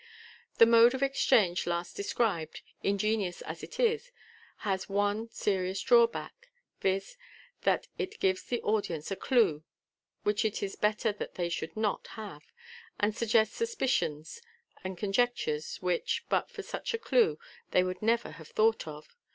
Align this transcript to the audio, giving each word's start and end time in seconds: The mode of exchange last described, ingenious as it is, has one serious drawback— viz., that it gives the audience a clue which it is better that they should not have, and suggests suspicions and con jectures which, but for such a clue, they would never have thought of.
The 0.57 0.65
mode 0.65 0.95
of 0.95 1.03
exchange 1.03 1.67
last 1.67 1.95
described, 1.95 2.63
ingenious 2.81 3.43
as 3.43 3.61
it 3.61 3.79
is, 3.79 4.11
has 4.65 4.89
one 4.89 5.29
serious 5.29 5.79
drawback— 5.79 6.49
viz., 6.81 7.17
that 7.65 7.85
it 7.99 8.19
gives 8.19 8.41
the 8.41 8.63
audience 8.63 9.11
a 9.11 9.15
clue 9.15 9.63
which 10.23 10.43
it 10.43 10.63
is 10.63 10.75
better 10.75 11.11
that 11.11 11.35
they 11.35 11.49
should 11.49 11.77
not 11.77 12.07
have, 12.17 12.51
and 12.99 13.15
suggests 13.15 13.55
suspicions 13.55 14.41
and 14.83 14.97
con 14.97 15.13
jectures 15.13 15.79
which, 15.83 16.25
but 16.29 16.49
for 16.49 16.63
such 16.63 16.95
a 16.95 16.97
clue, 16.97 17.37
they 17.69 17.83
would 17.83 18.01
never 18.01 18.31
have 18.31 18.47
thought 18.47 18.87
of. 18.87 19.15